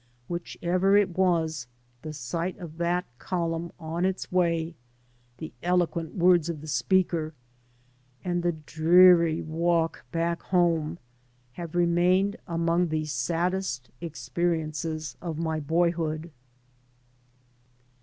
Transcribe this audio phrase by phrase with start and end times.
[0.27, 1.67] Whichever it was,
[2.01, 4.73] the sight of that oolimin on its way,
[5.37, 7.35] the eloquent words of the speaker,
[8.23, 10.97] and the dreary walk back home
[11.51, 16.31] have remained among the saddest experiences of my boyhood.